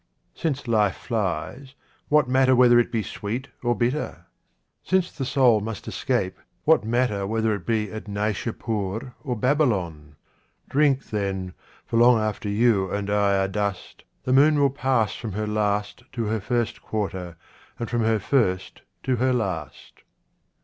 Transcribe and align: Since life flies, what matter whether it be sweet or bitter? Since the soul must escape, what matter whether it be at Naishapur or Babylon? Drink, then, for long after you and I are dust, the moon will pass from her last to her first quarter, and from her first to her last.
Since 0.33 0.67
life 0.67 0.95
flies, 0.95 1.75
what 2.09 2.27
matter 2.27 2.55
whether 2.55 2.79
it 2.79 2.91
be 2.91 3.03
sweet 3.03 3.49
or 3.61 3.75
bitter? 3.75 4.25
Since 4.81 5.11
the 5.11 5.25
soul 5.25 5.61
must 5.61 5.87
escape, 5.87 6.39
what 6.63 6.83
matter 6.83 7.27
whether 7.27 7.53
it 7.53 7.67
be 7.67 7.91
at 7.91 8.07
Naishapur 8.07 9.13
or 9.23 9.35
Babylon? 9.35 10.15
Drink, 10.67 11.11
then, 11.11 11.53
for 11.85 11.97
long 11.97 12.17
after 12.19 12.49
you 12.49 12.89
and 12.89 13.11
I 13.11 13.37
are 13.43 13.47
dust, 13.47 14.03
the 14.23 14.33
moon 14.33 14.57
will 14.59 14.71
pass 14.71 15.13
from 15.15 15.33
her 15.33 15.45
last 15.45 16.01
to 16.13 16.25
her 16.25 16.39
first 16.41 16.81
quarter, 16.81 17.35
and 17.77 17.87
from 17.87 18.01
her 18.01 18.17
first 18.17 18.81
to 19.03 19.17
her 19.17 19.33
last. 19.33 20.01